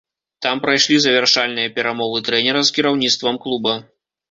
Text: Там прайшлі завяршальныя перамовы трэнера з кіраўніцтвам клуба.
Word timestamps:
Там 0.45 0.61
прайшлі 0.63 0.97
завяршальныя 1.03 1.73
перамовы 1.77 2.23
трэнера 2.31 2.65
з 2.71 2.75
кіраўніцтвам 2.79 3.35
клуба. 3.47 3.79